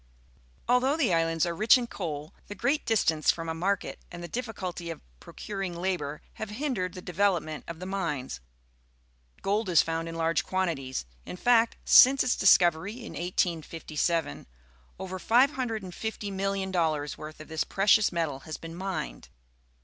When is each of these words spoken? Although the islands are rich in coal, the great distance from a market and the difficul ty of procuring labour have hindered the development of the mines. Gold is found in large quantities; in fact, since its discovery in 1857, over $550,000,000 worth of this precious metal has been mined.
Although 0.67 0.97
the 0.97 1.13
islands 1.13 1.45
are 1.45 1.53
rich 1.53 1.77
in 1.77 1.85
coal, 1.85 2.33
the 2.47 2.55
great 2.55 2.87
distance 2.87 3.29
from 3.29 3.47
a 3.47 3.53
market 3.53 3.99
and 4.11 4.23
the 4.23 4.27
difficul 4.27 4.73
ty 4.73 4.85
of 4.85 4.99
procuring 5.19 5.77
labour 5.77 6.23
have 6.41 6.49
hindered 6.49 6.95
the 6.95 7.03
development 7.03 7.65
of 7.67 7.79
the 7.79 7.85
mines. 7.85 8.39
Gold 9.43 9.69
is 9.69 9.83
found 9.83 10.09
in 10.09 10.15
large 10.15 10.43
quantities; 10.43 11.05
in 11.23 11.37
fact, 11.37 11.77
since 11.85 12.23
its 12.23 12.35
discovery 12.35 12.93
in 12.93 13.11
1857, 13.13 14.47
over 14.97 15.19
$550,000,000 15.19 17.17
worth 17.19 17.39
of 17.39 17.47
this 17.47 17.63
precious 17.63 18.11
metal 18.11 18.39
has 18.39 18.57
been 18.57 18.73
mined. 18.73 19.29